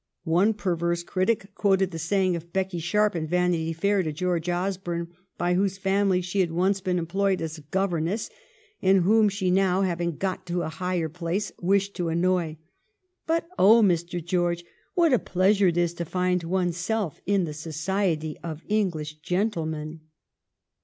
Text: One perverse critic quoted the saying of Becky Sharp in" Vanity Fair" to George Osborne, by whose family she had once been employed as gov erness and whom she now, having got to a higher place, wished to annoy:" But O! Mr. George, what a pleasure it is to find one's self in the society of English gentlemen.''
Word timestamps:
One 0.23 0.55
perverse 0.55 1.03
critic 1.03 1.53
quoted 1.53 1.91
the 1.91 1.99
saying 1.99 2.35
of 2.35 2.51
Becky 2.51 2.79
Sharp 2.79 3.15
in" 3.15 3.27
Vanity 3.27 3.71
Fair" 3.71 4.01
to 4.01 4.11
George 4.11 4.49
Osborne, 4.49 5.09
by 5.37 5.53
whose 5.53 5.77
family 5.77 6.21
she 6.21 6.39
had 6.39 6.51
once 6.51 6.81
been 6.81 6.97
employed 6.97 7.39
as 7.39 7.59
gov 7.71 7.89
erness 7.91 8.27
and 8.81 9.01
whom 9.03 9.29
she 9.29 9.51
now, 9.51 9.83
having 9.83 10.15
got 10.17 10.47
to 10.47 10.63
a 10.63 10.69
higher 10.69 11.07
place, 11.07 11.51
wished 11.61 11.93
to 11.97 12.09
annoy:" 12.09 12.57
But 13.27 13.47
O! 13.59 13.83
Mr. 13.83 14.25
George, 14.25 14.63
what 14.95 15.13
a 15.13 15.19
pleasure 15.19 15.67
it 15.67 15.77
is 15.77 15.93
to 15.93 16.03
find 16.05 16.43
one's 16.43 16.77
self 16.77 17.21
in 17.27 17.43
the 17.43 17.53
society 17.53 18.39
of 18.43 18.63
English 18.67 19.17
gentlemen.'' 19.19 19.99